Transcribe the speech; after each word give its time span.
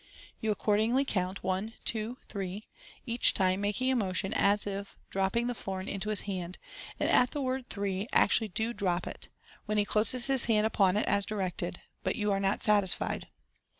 You 0.39 0.49
accordingly 0.49 1.05
count, 1.05 1.43
'* 1.43 1.43
One! 1.43 1.75
two! 1.85 2.17
three!" 2.27 2.67
each 3.05 3.35
time 3.35 3.61
making 3.61 3.91
a 3.91 3.95
motion 3.95 4.33
as 4.33 4.65
of 4.65 4.95
dropping 5.11 5.45
the 5.45 5.53
florin 5.53 5.87
into 5.87 6.09
his 6.09 6.21
hand, 6.21 6.57
and 6.99 7.07
at 7.07 7.29
the 7.29 7.39
word 7.43 7.69
"three" 7.69 8.07
actually 8.11 8.47
do 8.47 8.73
drop 8.73 9.05
it, 9.05 9.29
when 9.67 9.77
he 9.77 9.85
closes 9.85 10.25
his 10.25 10.45
hand 10.45 10.65
upon 10.65 10.97
it, 10.97 11.05
as 11.05 11.23
directed; 11.23 11.81
but 12.01 12.15
you 12.15 12.31
are 12.31 12.39
not 12.39 12.63
satis 12.63 12.95
fied. 12.95 13.27